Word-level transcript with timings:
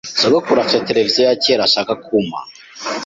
Sogokuru 0.19 0.59
afite 0.59 0.87
televiziyo 0.89 1.21
ya 1.27 1.37
kera 1.43 1.63
ashaka 1.65 1.93
kumpa. 2.05 2.39